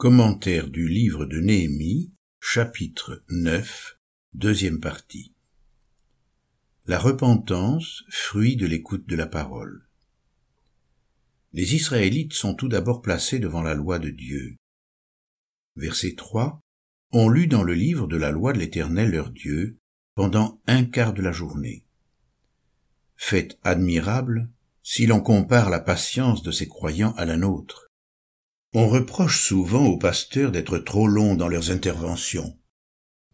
Commentaire 0.00 0.70
du 0.70 0.88
livre 0.88 1.26
de 1.26 1.40
Néhémie, 1.40 2.14
chapitre 2.40 3.22
9, 3.28 3.98
deuxième 4.32 4.80
partie. 4.80 5.34
La 6.86 6.98
repentance, 6.98 8.02
fruit 8.08 8.56
de 8.56 8.66
l'écoute 8.66 9.06
de 9.06 9.14
la 9.14 9.26
parole. 9.26 9.86
Les 11.52 11.74
Israélites 11.74 12.32
sont 12.32 12.54
tout 12.54 12.68
d'abord 12.68 13.02
placés 13.02 13.40
devant 13.40 13.60
la 13.60 13.74
loi 13.74 13.98
de 13.98 14.08
Dieu. 14.08 14.56
Verset 15.76 16.14
3. 16.14 16.58
On 17.12 17.28
lut 17.28 17.46
dans 17.46 17.62
le 17.62 17.74
livre 17.74 18.06
de 18.06 18.16
la 18.16 18.30
loi 18.30 18.54
de 18.54 18.58
l'Éternel 18.58 19.10
leur 19.10 19.28
Dieu 19.28 19.76
pendant 20.14 20.62
un 20.66 20.86
quart 20.86 21.12
de 21.12 21.20
la 21.20 21.32
journée. 21.32 21.84
Fait 23.16 23.58
admirable 23.64 24.48
si 24.82 25.04
l'on 25.04 25.20
compare 25.20 25.68
la 25.68 25.78
patience 25.78 26.42
de 26.42 26.52
ces 26.52 26.68
croyants 26.68 27.12
à 27.18 27.26
la 27.26 27.36
nôtre. 27.36 27.89
On 28.72 28.88
reproche 28.88 29.40
souvent 29.40 29.86
aux 29.86 29.98
pasteurs 29.98 30.52
d'être 30.52 30.78
trop 30.78 31.08
longs 31.08 31.34
dans 31.34 31.48
leurs 31.48 31.72
interventions. 31.72 32.56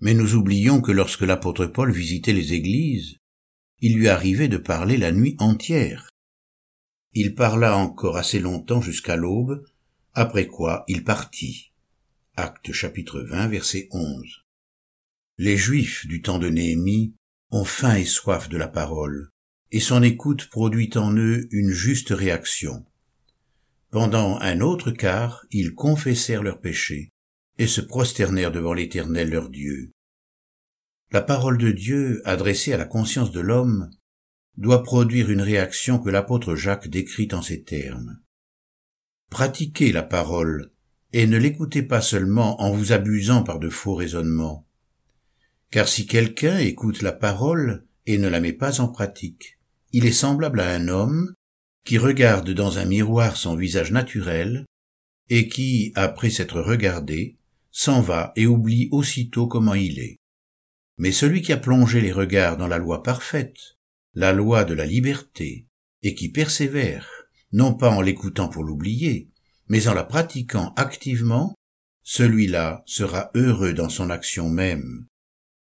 Mais 0.00 0.14
nous 0.14 0.34
oublions 0.34 0.80
que 0.80 0.92
lorsque 0.92 1.22
l'apôtre 1.22 1.66
Paul 1.66 1.92
visitait 1.92 2.32
les 2.32 2.54
églises, 2.54 3.18
il 3.80 3.96
lui 3.96 4.08
arrivait 4.08 4.48
de 4.48 4.56
parler 4.56 4.96
la 4.96 5.12
nuit 5.12 5.36
entière. 5.38 6.08
Il 7.12 7.34
parla 7.34 7.76
encore 7.76 8.16
assez 8.16 8.40
longtemps 8.40 8.80
jusqu'à 8.80 9.16
l'aube, 9.16 9.62
après 10.14 10.46
quoi 10.46 10.84
il 10.88 11.04
partit. 11.04 11.72
Acte 12.36 12.72
chapitre 12.72 13.20
20 13.20 13.48
verset 13.48 13.88
11. 13.90 14.44
Les 15.36 15.58
Juifs 15.58 16.06
du 16.06 16.22
temps 16.22 16.38
de 16.38 16.48
Néhémie 16.48 17.14
ont 17.50 17.66
faim 17.66 17.96
et 17.96 18.06
soif 18.06 18.48
de 18.48 18.56
la 18.56 18.68
parole, 18.68 19.28
et 19.70 19.80
son 19.80 20.02
écoute 20.02 20.48
produit 20.48 20.90
en 20.96 21.14
eux 21.14 21.46
une 21.50 21.72
juste 21.72 22.08
réaction. 22.08 22.86
Pendant 23.96 24.38
un 24.42 24.60
autre 24.60 24.90
quart, 24.90 25.46
ils 25.50 25.74
confessèrent 25.74 26.42
leurs 26.42 26.60
péchés 26.60 27.14
et 27.56 27.66
se 27.66 27.80
prosternèrent 27.80 28.52
devant 28.52 28.74
l'Éternel 28.74 29.30
leur 29.30 29.48
Dieu. 29.48 29.90
La 31.12 31.22
parole 31.22 31.56
de 31.56 31.72
Dieu, 31.72 32.20
adressée 32.26 32.74
à 32.74 32.76
la 32.76 32.84
conscience 32.84 33.32
de 33.32 33.40
l'homme, 33.40 33.88
doit 34.58 34.82
produire 34.82 35.30
une 35.30 35.40
réaction 35.40 35.98
que 35.98 36.10
l'apôtre 36.10 36.56
Jacques 36.56 36.88
décrit 36.88 37.28
en 37.32 37.40
ces 37.40 37.62
termes. 37.62 38.18
Pratiquez 39.30 39.92
la 39.92 40.02
parole 40.02 40.72
et 41.14 41.26
ne 41.26 41.38
l'écoutez 41.38 41.82
pas 41.82 42.02
seulement 42.02 42.60
en 42.60 42.72
vous 42.72 42.92
abusant 42.92 43.44
par 43.44 43.58
de 43.58 43.70
faux 43.70 43.94
raisonnements. 43.94 44.68
Car 45.70 45.88
si 45.88 46.06
quelqu'un 46.06 46.58
écoute 46.58 47.00
la 47.00 47.12
parole 47.12 47.86
et 48.04 48.18
ne 48.18 48.28
la 48.28 48.40
met 48.40 48.52
pas 48.52 48.82
en 48.82 48.88
pratique, 48.88 49.58
il 49.92 50.04
est 50.04 50.12
semblable 50.12 50.60
à 50.60 50.68
un 50.68 50.88
homme 50.88 51.34
qui 51.86 51.98
regarde 51.98 52.50
dans 52.50 52.78
un 52.78 52.84
miroir 52.84 53.36
son 53.36 53.54
visage 53.54 53.92
naturel, 53.92 54.66
et 55.28 55.48
qui, 55.48 55.92
après 55.94 56.30
s'être 56.30 56.60
regardé, 56.60 57.38
s'en 57.70 58.00
va 58.00 58.32
et 58.34 58.46
oublie 58.46 58.88
aussitôt 58.90 59.46
comment 59.46 59.74
il 59.74 60.00
est. 60.00 60.16
Mais 60.98 61.12
celui 61.12 61.42
qui 61.42 61.52
a 61.52 61.56
plongé 61.56 62.00
les 62.00 62.12
regards 62.12 62.56
dans 62.56 62.66
la 62.66 62.78
loi 62.78 63.04
parfaite, 63.04 63.76
la 64.14 64.32
loi 64.32 64.64
de 64.64 64.74
la 64.74 64.84
liberté, 64.84 65.68
et 66.02 66.14
qui 66.14 66.28
persévère, 66.28 67.08
non 67.52 67.72
pas 67.74 67.90
en 67.90 68.00
l'écoutant 68.00 68.48
pour 68.48 68.64
l'oublier, 68.64 69.30
mais 69.68 69.86
en 69.86 69.94
la 69.94 70.04
pratiquant 70.04 70.74
activement, 70.76 71.54
celui-là 72.02 72.82
sera 72.86 73.30
heureux 73.34 73.74
dans 73.74 73.88
son 73.88 74.10
action 74.10 74.48
même. 74.48 75.06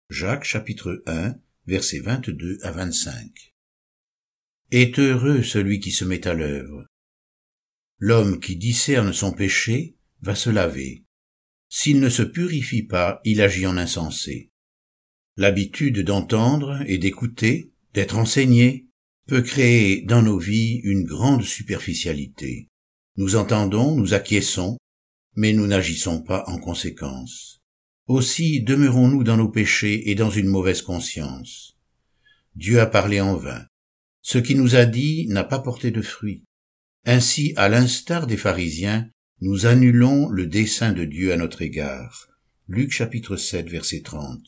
Jacques 0.08 0.44
chapitre 0.44 1.02
1, 1.06 1.34
versets 1.66 2.00
22 2.00 2.58
à 2.62 2.70
25. 2.70 3.51
Est 4.74 4.98
heureux 4.98 5.42
celui 5.42 5.80
qui 5.80 5.90
se 5.90 6.02
met 6.02 6.26
à 6.26 6.32
l'œuvre. 6.32 6.86
L'homme 7.98 8.40
qui 8.40 8.56
discerne 8.56 9.12
son 9.12 9.30
péché 9.30 9.98
va 10.22 10.34
se 10.34 10.48
laver. 10.48 11.04
S'il 11.68 12.00
ne 12.00 12.08
se 12.08 12.22
purifie 12.22 12.82
pas, 12.82 13.20
il 13.22 13.42
agit 13.42 13.66
en 13.66 13.76
insensé. 13.76 14.50
L'habitude 15.36 16.00
d'entendre 16.00 16.82
et 16.86 16.96
d'écouter, 16.96 17.74
d'être 17.92 18.16
enseigné, 18.16 18.88
peut 19.26 19.42
créer 19.42 20.00
dans 20.06 20.22
nos 20.22 20.38
vies 20.38 20.80
une 20.84 21.04
grande 21.04 21.44
superficialité. 21.44 22.70
Nous 23.18 23.36
entendons, 23.36 23.94
nous 23.94 24.14
acquiesçons, 24.14 24.78
mais 25.36 25.52
nous 25.52 25.66
n'agissons 25.66 26.22
pas 26.22 26.44
en 26.46 26.56
conséquence. 26.56 27.60
Aussi 28.06 28.62
demeurons-nous 28.62 29.22
dans 29.22 29.36
nos 29.36 29.50
péchés 29.50 30.08
et 30.10 30.14
dans 30.14 30.30
une 30.30 30.48
mauvaise 30.48 30.80
conscience. 30.80 31.76
Dieu 32.54 32.80
a 32.80 32.86
parlé 32.86 33.20
en 33.20 33.36
vain. 33.36 33.66
Ce 34.22 34.38
qui 34.38 34.54
nous 34.54 34.76
a 34.76 34.84
dit 34.84 35.26
n'a 35.28 35.42
pas 35.42 35.58
porté 35.58 35.90
de 35.90 36.00
fruit. 36.00 36.44
Ainsi, 37.04 37.52
à 37.56 37.68
l'instar 37.68 38.28
des 38.28 38.36
pharisiens, 38.36 39.10
nous 39.40 39.66
annulons 39.66 40.28
le 40.28 40.46
dessein 40.46 40.92
de 40.92 41.04
Dieu 41.04 41.32
à 41.32 41.36
notre 41.36 41.62
égard. 41.62 42.28
Luc 42.68 42.92
chapitre 42.92 43.36
7 43.36 43.68
verset 43.68 44.02
30. 44.02 44.40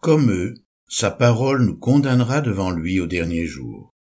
Comme 0.00 0.32
eux, 0.32 0.54
sa 0.88 1.12
parole 1.12 1.64
nous 1.64 1.76
condamnera 1.76 2.40
devant 2.40 2.72
lui 2.72 2.98
au 2.98 3.06
dernier 3.06 3.46
jour. 3.46 3.94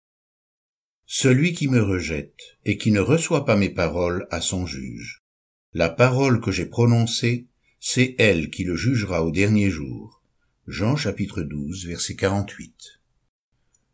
Celui 1.06 1.52
qui 1.52 1.66
me 1.66 1.82
rejette 1.82 2.58
et 2.64 2.78
qui 2.78 2.92
ne 2.92 3.00
reçoit 3.00 3.44
pas 3.44 3.56
mes 3.56 3.70
paroles 3.70 4.28
à 4.30 4.40
son 4.40 4.64
juge. 4.64 5.24
La 5.72 5.88
parole 5.88 6.40
que 6.40 6.52
j'ai 6.52 6.66
prononcée, 6.66 7.48
c'est 7.80 8.14
elle 8.18 8.50
qui 8.50 8.62
le 8.62 8.76
jugera 8.76 9.24
au 9.24 9.32
dernier 9.32 9.70
jour. 9.70 10.22
Jean 10.68 10.94
chapitre 10.94 11.42
12 11.42 11.86
verset 11.86 12.14
48. 12.14 13.00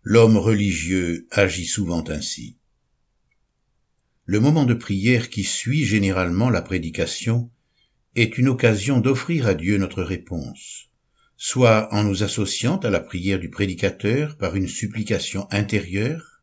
L'homme 0.03 0.39
religieux 0.39 1.27
agit 1.31 1.67
souvent 1.67 2.03
ainsi. 2.09 2.57
Le 4.25 4.41
moment 4.41 4.65
de 4.65 4.73
prière 4.73 5.29
qui 5.29 5.45
suit 5.45 5.85
généralement 5.85 6.49
la 6.49 6.63
prédication 6.63 7.51
est 8.17 8.39
une 8.39 8.49
occasion 8.49 9.01
d'offrir 9.01 9.47
à 9.47 9.53
Dieu 9.53 9.77
notre 9.77 10.03
réponse, 10.03 10.89
soit 11.37 11.93
en 11.93 12.03
nous 12.03 12.23
associant 12.23 12.79
à 12.79 12.89
la 12.89 13.01
prière 13.01 13.39
du 13.39 13.51
prédicateur 13.51 14.39
par 14.39 14.57
une 14.57 14.69
supplication 14.69 15.47
intérieure, 15.51 16.43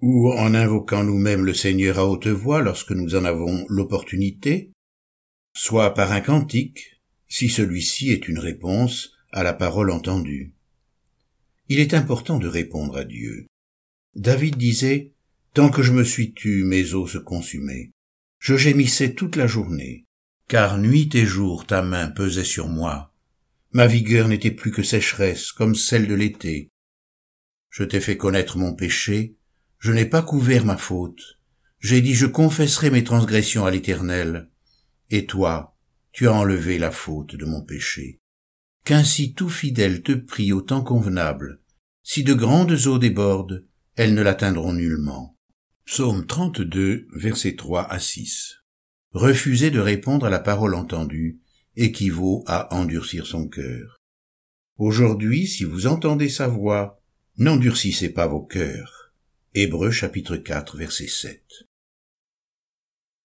ou 0.00 0.30
en 0.30 0.54
invoquant 0.54 1.02
nous-mêmes 1.02 1.44
le 1.44 1.54
Seigneur 1.54 1.98
à 1.98 2.06
haute 2.06 2.28
voix 2.28 2.62
lorsque 2.62 2.92
nous 2.92 3.16
en 3.16 3.24
avons 3.24 3.66
l'opportunité, 3.68 4.70
soit 5.54 5.94
par 5.94 6.12
un 6.12 6.20
cantique, 6.20 7.00
si 7.28 7.48
celui-ci 7.48 8.12
est 8.12 8.28
une 8.28 8.38
réponse 8.38 9.10
à 9.32 9.42
la 9.42 9.54
parole 9.54 9.90
entendue. 9.90 10.54
Il 11.72 11.80
est 11.80 11.94
important 11.94 12.38
de 12.38 12.48
répondre 12.48 12.98
à 12.98 13.04
Dieu. 13.04 13.46
David 14.14 14.58
disait, 14.58 15.14
Tant 15.54 15.70
que 15.70 15.82
je 15.82 15.92
me 15.92 16.04
suis 16.04 16.34
tu, 16.34 16.64
mes 16.64 16.92
os 16.92 17.12
se 17.12 17.16
consumaient. 17.16 17.92
Je 18.38 18.58
gémissais 18.58 19.14
toute 19.14 19.36
la 19.36 19.46
journée, 19.46 20.04
car 20.48 20.76
nuit 20.76 21.08
et 21.14 21.24
jour 21.24 21.66
ta 21.66 21.80
main 21.80 22.08
pesait 22.08 22.44
sur 22.44 22.68
moi. 22.68 23.14
Ma 23.70 23.86
vigueur 23.86 24.28
n'était 24.28 24.50
plus 24.50 24.70
que 24.70 24.82
sécheresse, 24.82 25.50
comme 25.50 25.74
celle 25.74 26.06
de 26.06 26.12
l'été. 26.12 26.68
Je 27.70 27.84
t'ai 27.84 28.00
fait 28.00 28.18
connaître 28.18 28.58
mon 28.58 28.74
péché, 28.74 29.38
je 29.78 29.92
n'ai 29.92 30.04
pas 30.04 30.20
couvert 30.20 30.66
ma 30.66 30.76
faute. 30.76 31.38
J'ai 31.80 32.02
dit, 32.02 32.14
je 32.14 32.26
confesserai 32.26 32.90
mes 32.90 33.02
transgressions 33.02 33.64
à 33.64 33.70
l'Éternel. 33.70 34.50
Et 35.08 35.24
toi, 35.24 35.74
tu 36.12 36.28
as 36.28 36.34
enlevé 36.34 36.76
la 36.76 36.90
faute 36.90 37.34
de 37.34 37.46
mon 37.46 37.62
péché 37.62 38.18
qu'ainsi 38.84 39.34
tout 39.34 39.48
fidèle 39.48 40.02
te 40.02 40.12
prie 40.12 40.52
au 40.52 40.60
temps 40.60 40.82
convenable. 40.82 41.60
Si 42.02 42.24
de 42.24 42.34
grandes 42.34 42.86
eaux 42.86 42.98
débordent, 42.98 43.66
elles 43.96 44.14
ne 44.14 44.22
l'atteindront 44.22 44.72
nullement. 44.72 45.36
Psaume 45.84 46.26
32, 46.26 47.06
versets 47.14 47.56
3 47.56 47.90
à 47.90 47.98
6. 47.98 48.56
Refuser 49.12 49.70
de 49.70 49.80
répondre 49.80 50.26
à 50.26 50.30
la 50.30 50.38
parole 50.38 50.74
entendue 50.74 51.40
équivaut 51.76 52.44
à 52.46 52.74
endurcir 52.74 53.26
son 53.26 53.48
cœur. 53.48 53.98
Aujourd'hui, 54.76 55.46
si 55.46 55.64
vous 55.64 55.86
entendez 55.86 56.28
sa 56.28 56.48
voix, 56.48 57.00
n'endurcissez 57.36 58.10
pas 58.10 58.26
vos 58.26 58.42
cœurs. 58.42 59.12
Hébreux 59.54 59.90
chapitre 59.90 60.36
4, 60.36 60.76
verset 60.76 61.08
7. 61.08 61.42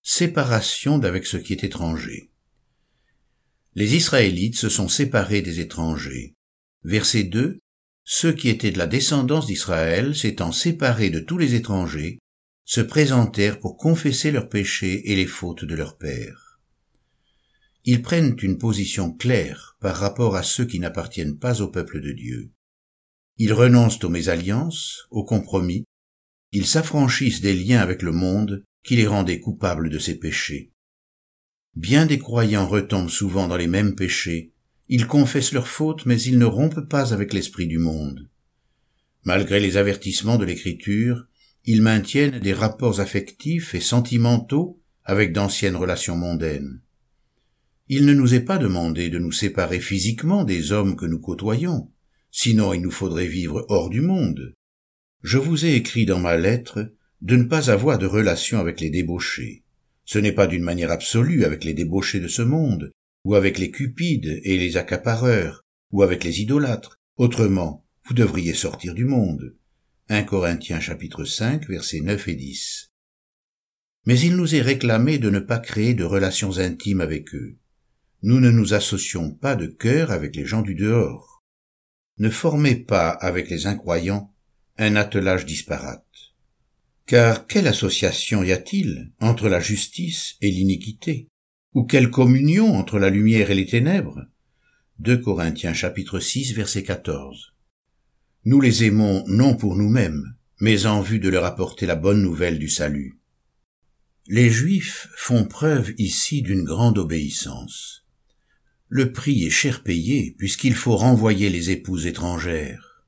Séparation 0.01 0.97
d'avec 0.97 1.25
ce 1.25 1.37
qui 1.37 1.53
est 1.53 1.63
étranger 1.63 2.31
les 3.77 3.95
Israélites 3.95 4.55
se 4.55 4.69
sont 4.69 4.87
séparés 4.87 5.43
des 5.43 5.59
étrangers. 5.59 6.33
Verset 6.83 7.25
2. 7.25 7.59
Ceux 8.09 8.31
qui 8.31 8.47
étaient 8.47 8.71
de 8.71 8.77
la 8.77 8.87
descendance 8.87 9.47
d'Israël, 9.47 10.15
s'étant 10.15 10.53
séparés 10.53 11.09
de 11.09 11.19
tous 11.19 11.37
les 11.37 11.55
étrangers, 11.55 12.19
se 12.63 12.79
présentèrent 12.79 13.59
pour 13.59 13.75
confesser 13.75 14.31
leurs 14.31 14.47
péchés 14.47 15.11
et 15.11 15.15
les 15.17 15.25
fautes 15.25 15.65
de 15.65 15.75
leurs 15.75 15.97
pères. 15.97 16.61
Ils 17.83 18.01
prennent 18.01 18.37
une 18.41 18.57
position 18.57 19.11
claire 19.11 19.75
par 19.81 19.97
rapport 19.97 20.37
à 20.37 20.43
ceux 20.43 20.63
qui 20.63 20.79
n'appartiennent 20.79 21.37
pas 21.37 21.61
au 21.61 21.67
peuple 21.67 21.99
de 21.99 22.13
Dieu. 22.13 22.53
Ils 23.35 23.51
renoncent 23.51 24.01
aux 24.05 24.09
mésalliances, 24.09 25.05
aux 25.11 25.25
compromis, 25.25 25.83
ils 26.53 26.65
s'affranchissent 26.65 27.41
des 27.41 27.53
liens 27.53 27.81
avec 27.81 28.01
le 28.01 28.13
monde 28.13 28.63
qui 28.85 28.95
les 28.95 29.07
rendaient 29.07 29.41
coupables 29.41 29.89
de 29.89 29.99
ses 29.99 30.17
péchés. 30.17 30.71
Bien 31.75 32.05
des 32.05 32.19
croyants 32.19 32.69
retombent 32.69 33.09
souvent 33.09 33.49
dans 33.49 33.57
les 33.57 33.67
mêmes 33.67 33.95
péchés. 33.95 34.53
Ils 34.89 35.07
confessent 35.07 35.51
leurs 35.51 35.67
fautes, 35.67 36.05
mais 36.05 36.21
ils 36.21 36.37
ne 36.37 36.45
rompent 36.45 36.87
pas 36.87 37.13
avec 37.13 37.33
l'esprit 37.33 37.67
du 37.67 37.77
monde. 37.77 38.29
Malgré 39.23 39.59
les 39.59 39.75
avertissements 39.75 40.37
de 40.37 40.45
l'Écriture, 40.45 41.25
ils 41.65 41.81
maintiennent 41.81 42.39
des 42.39 42.53
rapports 42.53 43.01
affectifs 43.01 43.75
et 43.75 43.81
sentimentaux 43.81 44.81
avec 45.03 45.33
d'anciennes 45.33 45.75
relations 45.75 46.15
mondaines. 46.15 46.81
Il 47.89 48.05
ne 48.05 48.13
nous 48.13 48.33
est 48.33 48.41
pas 48.41 48.57
demandé 48.57 49.09
de 49.09 49.19
nous 49.19 49.31
séparer 49.31 49.79
physiquement 49.79 50.45
des 50.45 50.71
hommes 50.71 50.95
que 50.95 51.05
nous 51.05 51.19
côtoyons, 51.19 51.91
sinon 52.31 52.73
il 52.73 52.81
nous 52.81 52.91
faudrait 52.91 53.27
vivre 53.27 53.65
hors 53.69 53.89
du 53.89 54.01
monde. 54.01 54.53
Je 55.23 55.37
vous 55.37 55.65
ai 55.65 55.75
écrit 55.75 56.05
dans 56.05 56.19
ma 56.19 56.37
lettre 56.37 56.93
de 57.21 57.35
ne 57.35 57.43
pas 57.43 57.69
avoir 57.69 57.97
de 57.97 58.05
relation 58.05 58.59
avec 58.59 58.79
les 58.79 58.89
débauchés. 58.89 59.63
Ce 60.05 60.19
n'est 60.19 60.31
pas 60.31 60.47
d'une 60.47 60.63
manière 60.63 60.91
absolue 60.91 61.43
avec 61.43 61.65
les 61.65 61.73
débauchés 61.73 62.21
de 62.21 62.27
ce 62.27 62.41
monde, 62.41 62.91
ou 63.27 63.35
avec 63.35 63.57
les 63.57 63.71
cupides 63.71 64.39
et 64.45 64.57
les 64.57 64.77
accapareurs, 64.77 65.65
ou 65.91 66.01
avec 66.01 66.23
les 66.23 66.39
idolâtres. 66.39 66.95
Autrement, 67.17 67.85
vous 68.05 68.13
devriez 68.13 68.53
sortir 68.53 68.93
du 68.93 69.03
monde. 69.03 69.57
1 70.07 70.23
Corinthiens 70.23 70.79
chapitre 70.79 71.25
5 71.25 71.67
versets 71.67 71.99
9 71.99 72.25
et 72.29 72.35
10. 72.35 72.93
Mais 74.05 74.17
il 74.17 74.37
nous 74.37 74.55
est 74.55 74.61
réclamé 74.61 75.17
de 75.17 75.29
ne 75.29 75.39
pas 75.39 75.59
créer 75.59 75.93
de 75.93 76.05
relations 76.05 76.59
intimes 76.59 77.01
avec 77.01 77.35
eux. 77.35 77.57
Nous 78.23 78.39
ne 78.39 78.49
nous 78.49 78.73
associons 78.73 79.31
pas 79.31 79.57
de 79.57 79.67
cœur 79.67 80.11
avec 80.11 80.33
les 80.33 80.45
gens 80.45 80.61
du 80.61 80.73
dehors. 80.73 81.43
Ne 82.19 82.29
formez 82.29 82.77
pas 82.77 83.09
avec 83.09 83.49
les 83.49 83.67
incroyants 83.67 84.33
un 84.77 84.95
attelage 84.95 85.45
disparate. 85.45 86.05
Car 87.05 87.45
quelle 87.45 87.67
association 87.67 88.41
y 88.41 88.53
a-t-il 88.53 89.11
entre 89.19 89.49
la 89.49 89.59
justice 89.59 90.37
et 90.39 90.49
l'iniquité? 90.49 91.27
Ou 91.77 91.83
quelle 91.83 92.09
communion 92.09 92.75
entre 92.75 92.97
la 92.97 93.11
lumière 93.11 93.51
et 93.51 93.53
les 93.53 93.67
ténèbres? 93.67 94.25
2 94.97 95.19
Corinthiens 95.19 95.75
chapitre 95.75 96.19
6 96.19 96.53
verset 96.55 96.81
14. 96.81 97.53
Nous 98.45 98.59
les 98.59 98.83
aimons 98.85 99.23
non 99.27 99.55
pour 99.55 99.75
nous-mêmes, 99.75 100.23
mais 100.59 100.87
en 100.87 101.01
vue 101.01 101.19
de 101.19 101.29
leur 101.29 101.45
apporter 101.45 101.85
la 101.85 101.95
bonne 101.95 102.19
nouvelle 102.19 102.57
du 102.57 102.67
salut. 102.67 103.19
Les 104.25 104.49
Juifs 104.49 105.07
font 105.15 105.45
preuve 105.45 105.93
ici 105.99 106.41
d'une 106.41 106.63
grande 106.63 106.97
obéissance. 106.97 108.07
Le 108.89 109.11
prix 109.11 109.45
est 109.45 109.51
cher 109.51 109.83
payé 109.83 110.33
puisqu'il 110.35 110.73
faut 110.73 110.97
renvoyer 110.97 111.51
les 111.51 111.69
épouses 111.69 112.07
étrangères. 112.07 113.05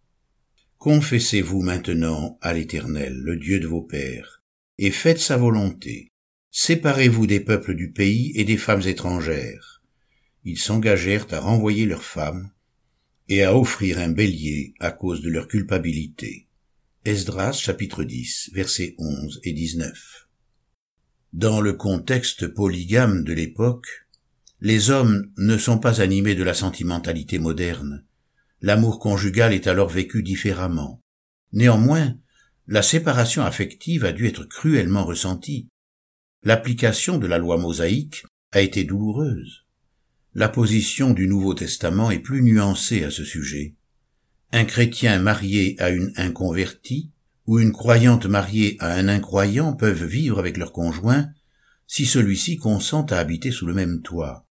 Confessez-vous 0.78 1.64
maintenant 1.64 2.38
à 2.44 2.54
l'Éternel, 2.54 3.18
le 3.18 3.36
Dieu 3.36 3.60
de 3.60 3.66
vos 3.66 3.82
pères, 3.82 4.44
et 4.78 4.92
faites 4.92 5.18
sa 5.18 5.38
volonté. 5.38 6.09
Séparez-vous 6.52 7.28
des 7.28 7.40
peuples 7.40 7.76
du 7.76 7.92
pays 7.92 8.32
et 8.36 8.44
des 8.44 8.58
femmes 8.58 8.82
étrangères. 8.86 9.82
Ils 10.44 10.58
s'engagèrent 10.58 11.28
à 11.32 11.40
renvoyer 11.40 11.86
leurs 11.86 12.04
femmes, 12.04 12.52
et 13.30 13.44
à 13.44 13.56
offrir 13.56 14.00
un 14.00 14.10
bélier 14.10 14.74
à 14.80 14.92
cause 14.92 15.22
de 15.22 15.30
leur 15.30 15.48
culpabilité. 15.48 16.48
Esdras 17.06 17.54
chapitre 17.54 18.04
10 18.04 18.50
versets 18.54 18.96
11 18.98 19.40
et 19.44 19.54
19. 19.54 20.28
Dans 21.32 21.62
le 21.62 21.74
contexte 21.74 22.48
polygame 22.48 23.24
de 23.24 23.34
l'époque, 23.34 24.08
les 24.62 24.90
hommes 24.90 25.32
ne 25.38 25.58
sont 25.58 25.78
pas 25.78 26.02
animés 26.02 26.34
de 26.34 26.44
la 26.44 26.56
sentimentalité 26.56 27.38
moderne. 27.38 28.04
L'amour 28.62 29.00
conjugal 29.00 29.54
est 29.54 29.68
alors 29.68 29.90
vécu 29.90 30.24
différemment. 30.24 31.00
Néanmoins, 31.54 32.18
la 32.68 32.82
séparation 32.82 33.44
affective 33.44 34.06
a 34.06 34.12
dû 34.12 34.26
être 34.26 34.46
cruellement 34.46 35.06
ressentie. 35.06 35.70
L'application 36.44 37.18
de 37.18 37.28
la 37.28 37.38
loi 37.38 37.58
mosaïque 37.58 38.26
a 38.54 38.62
été 38.62 38.86
douloureuse. 38.86 39.66
La 40.34 40.48
position 40.48 41.10
du 41.12 41.28
Nouveau 41.28 41.54
Testament 41.54 42.12
est 42.12 42.20
plus 42.20 42.42
nuancée 42.42 43.04
à 43.04 43.12
ce 43.12 43.26
sujet. 43.26 43.76
Un 44.54 44.64
chrétien 44.64 45.20
marié 45.20 45.76
à 45.80 45.90
une 45.90 46.14
inconvertie 46.16 47.12
ou 47.46 47.60
une 47.60 47.74
croyante 47.74 48.26
mariée 48.26 48.78
à 48.80 48.94
un 48.94 49.10
incroyant 49.10 49.74
peuvent 49.74 50.06
vivre 50.06 50.40
avec 50.40 50.56
leur 50.56 50.72
conjoint 50.72 51.28
si 51.88 52.06
celui-ci 52.06 52.56
consent 52.56 53.06
à 53.08 53.18
habiter 53.18 53.52
sous 53.52 53.66
le 53.66 53.74
même 53.74 54.02
toit. 54.02 54.48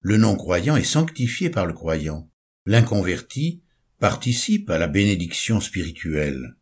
Le 0.00 0.16
non-croyant 0.16 0.76
est 0.76 0.82
sanctifié 0.82 1.50
par 1.50 1.66
le 1.66 1.74
croyant. 1.74 2.30
L'inconverti 2.64 3.60
participe 3.98 4.70
à 4.70 4.78
la 4.78 4.88
bénédiction 4.88 5.60
spirituelle. 5.60 6.56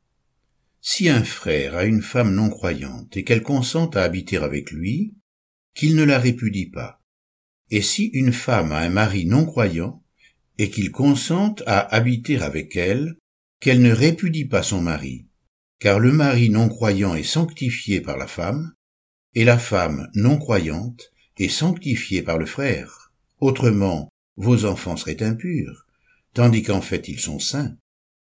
Si 0.81 1.09
un 1.09 1.25
frère 1.25 1.77
a 1.77 1.85
une 1.85 2.03
femme 2.03 2.35
non-croyante 2.35 3.17
et 3.17 3.25
qu'elle 3.25 3.43
consent 3.43 3.91
à 3.91 4.03
habiter 4.03 4.39
avec 4.39 4.71
lui, 4.71 5.15
qu'il 5.75 5.95
ne 5.95 6.05
la 6.05 6.19
répudie 6.19 6.67
pas 6.67 7.01
et 7.71 7.83
si 7.83 8.07
une 8.07 8.33
femme 8.33 8.73
a 8.73 8.79
un 8.79 8.91
mari 8.91 9.27
non-croyant, 9.27 10.03
et 10.59 10.71
qu'il 10.71 10.91
consente 10.91 11.63
à 11.67 11.79
habiter 11.95 12.39
avec 12.39 12.77
elle, 12.77 13.17
qu'elle 13.61 13.81
ne 13.81 13.93
répudie 13.93 14.45
pas 14.45 14.63
son 14.63 14.83
mari, 14.83 15.27
car 15.79 15.99
le 15.99 16.13
mari 16.13 16.51
non-croyant 16.51 17.15
est 17.15 17.23
sanctifié 17.23 18.01
par 18.01 18.19
la 18.19 18.27
femme, 18.27 18.75
et 19.35 19.45
la 19.45 19.59
femme 19.59 20.11
non-croyante 20.15 21.13
est 21.39 21.49
sanctifiée 21.49 22.23
par 22.23 22.37
le 22.37 22.45
frère. 22.45 23.13
Autrement, 23.39 24.11
vos 24.37 24.65
enfants 24.67 24.97
seraient 24.97 25.23
impurs, 25.23 25.87
tandis 26.35 26.63
qu'en 26.63 26.83
fait 26.83 27.09
ils 27.09 27.21
sont 27.21 27.39
saints. 27.39 27.77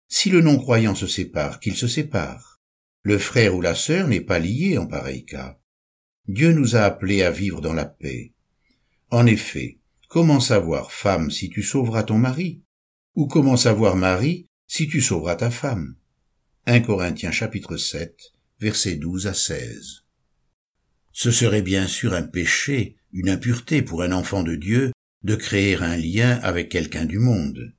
Si 0.07 0.29
le 0.29 0.41
non-croyant 0.41 0.95
se 0.95 1.07
sépare, 1.07 1.59
qu'il 1.59 1.75
se 1.75 1.87
sépare. 1.87 2.61
Le 3.03 3.17
frère 3.17 3.55
ou 3.55 3.61
la 3.61 3.75
sœur 3.75 4.07
n'est 4.07 4.21
pas 4.21 4.39
lié 4.39 4.77
en 4.77 4.87
pareil 4.87 5.25
cas. 5.25 5.59
Dieu 6.27 6.53
nous 6.53 6.75
a 6.75 6.81
appelés 6.81 7.23
à 7.23 7.31
vivre 7.31 7.59
dans 7.59 7.73
la 7.73 7.85
paix. 7.85 8.33
En 9.09 9.25
effet, 9.25 9.79
comment 10.07 10.39
savoir, 10.39 10.91
femme, 10.91 11.29
si 11.29 11.49
tu 11.49 11.63
sauveras 11.63 12.03
ton 12.03 12.17
mari? 12.17 12.63
Ou 13.15 13.27
comment 13.27 13.57
savoir, 13.57 13.95
mari, 13.95 14.47
si 14.67 14.87
tu 14.87 15.01
sauveras 15.01 15.35
ta 15.35 15.51
femme? 15.51 15.95
1 16.65 16.79
Corinthiens 16.79 17.31
chapitre 17.31 17.75
7, 17.75 18.15
versets 18.59 18.95
12 18.95 19.27
à 19.27 19.33
16. 19.33 20.03
Ce 21.11 21.29
serait 21.29 21.61
bien 21.61 21.87
sûr 21.87 22.13
un 22.13 22.23
péché, 22.23 22.95
une 23.11 23.29
impureté 23.29 23.81
pour 23.81 24.01
un 24.01 24.13
enfant 24.13 24.43
de 24.43 24.55
Dieu 24.55 24.91
de 25.23 25.35
créer 25.35 25.75
un 25.75 25.97
lien 25.97 26.39
avec 26.41 26.69
quelqu'un 26.69 27.05
du 27.05 27.19
monde. 27.19 27.73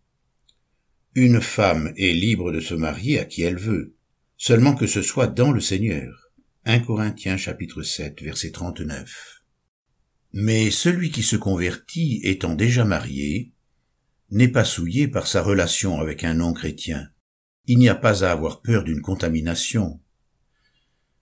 Une 1.17 1.41
femme 1.41 1.93
est 1.97 2.13
libre 2.13 2.51
de 2.51 2.59
se 2.59 2.75
marier 2.75 3.21
à 3.21 3.25
qui 3.25 3.43
elle 3.43 3.57
veut, 3.57 3.95
seulement 4.37 4.75
que 4.75 4.89
ce 4.89 5.01
soit 5.01 5.29
dans 5.29 5.53
le 5.53 5.61
Seigneur. 5.61 6.33
1 6.65 6.81
Corinthiens 6.81 7.37
chapitre 7.37 7.85
7 7.85 8.21
verset 8.21 8.51
39. 8.51 9.45
Mais 10.33 10.73
celui 10.73 11.13
qui 11.13 11.23
se 11.23 11.37
convertit 11.37 12.21
étant 12.25 12.57
déjà 12.57 12.85
marié, 12.85 13.53
n'est 14.33 14.49
pas 14.49 14.65
souillé 14.65 15.07
par 15.07 15.29
sa 15.29 15.41
relation 15.41 16.01
avec 16.01 16.25
un 16.25 16.35
non-chrétien. 16.35 17.09
Il 17.67 17.79
n'y 17.79 17.89
a 17.89 17.95
pas 17.95 18.25
à 18.25 18.33
avoir 18.33 18.61
peur 18.61 18.83
d'une 18.83 19.01
contamination. 19.01 20.01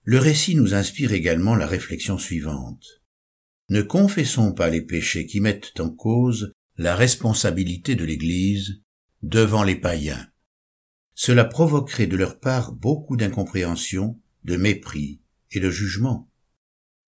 Le 0.01 0.17
récit 0.17 0.55
nous 0.55 0.73
inspire 0.73 1.13
également 1.13 1.55
la 1.55 1.67
réflexion 1.67 2.17
suivante. 2.17 3.03
Ne 3.69 3.83
confessons 3.83 4.53
pas 4.53 4.71
les 4.71 4.81
péchés 4.81 5.27
qui 5.27 5.39
mettent 5.39 5.79
en 5.79 5.91
cause 5.91 6.51
la 6.77 6.95
responsabilité 6.95 7.93
de 7.93 8.05
l'Église 8.05 8.82
devant 9.23 9.63
les 9.63 9.75
païens. 9.75 10.27
Cela 11.15 11.45
provoquerait 11.45 12.07
de 12.07 12.17
leur 12.17 12.39
part 12.39 12.73
beaucoup 12.73 13.15
d'incompréhension, 13.15 14.19
de 14.43 14.57
mépris 14.57 15.21
et 15.51 15.59
de 15.59 15.69
jugement. 15.69 16.29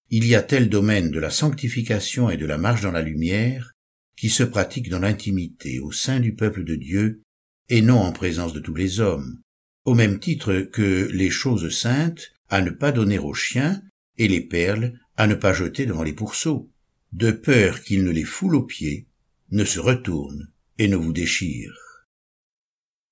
Il 0.10 0.26
y 0.26 0.36
a 0.36 0.42
tel 0.42 0.70
domaine 0.70 1.12
de 1.12 1.20
la 1.20 1.30
sanctification 1.30 2.30
et 2.30 2.38
de 2.38 2.46
la 2.46 2.58
marche 2.58 2.82
dans 2.82 2.92
la 2.92 3.02
lumière 3.02 3.74
qui 4.16 4.30
se 4.30 4.44
pratique 4.44 4.90
dans 4.90 5.00
l'intimité 5.00 5.80
au 5.80 5.92
sein 5.92 6.22
du 6.22 6.34
peuple 6.36 6.64
de 6.64 6.76
Dieu 6.76 7.22
et 7.68 7.82
non 7.82 8.00
en 8.00 8.14
présence 8.14 8.54
de 8.54 8.60
tous 8.60 8.76
les 8.76 9.02
hommes, 9.02 9.42
au 9.84 9.94
même 9.94 10.20
titre 10.20 10.62
que 10.62 11.10
les 11.12 11.30
choses 11.30 11.70
saintes 11.70 12.32
à 12.50 12.62
ne 12.62 12.70
pas 12.70 12.94
donner 12.94 13.20
aux 13.20 13.34
chiens 13.34 13.82
et 14.18 14.30
les 14.30 14.42
perles 14.42 14.98
à 15.18 15.28
ne 15.28 15.36
pas 15.36 15.54
jeter 15.54 15.86
devant 15.86 16.04
les 16.04 16.14
pourceaux, 16.14 16.72
de 17.12 17.32
peur 17.32 17.82
qu'ils 17.82 18.04
ne 18.04 18.12
les 18.12 18.24
foulent 18.24 18.56
aux 18.56 18.66
pieds, 18.66 19.08
ne 19.52 19.66
se 19.66 19.80
retournent 19.80 20.50
et 20.78 20.88
ne 20.88 20.96
vous 20.96 21.14
déchirent. 21.14 21.85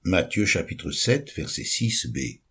Matthieu 0.06 0.46
chapitre 0.46 0.92
7 0.92 1.32
verset 1.32 1.64
6b 1.64 2.43